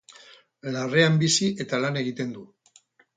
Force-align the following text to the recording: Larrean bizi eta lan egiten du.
Larrean 0.75 1.19
bizi 1.23 1.49
eta 1.65 1.81
lan 1.83 1.99
egiten 2.01 2.33
du. 2.39 2.47